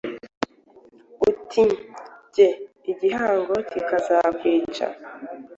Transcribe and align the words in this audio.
utari 1.29 1.67
ge, 2.35 2.47
igihango 2.91 3.55
kikazakwica. 3.69 4.87